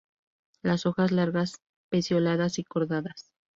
[0.63, 3.29] Las hojas largas, pecioladas y cordadas.